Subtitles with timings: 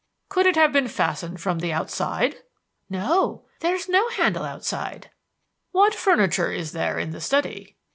[0.29, 2.37] "Could it have been fastened from the outside?"
[2.89, 5.11] "No; there is no handle outside."
[5.73, 7.75] "What furniture is there in the study?"